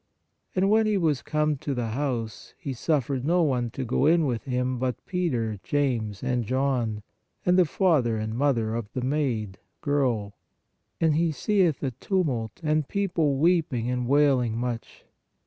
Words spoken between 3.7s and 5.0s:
go in with Him but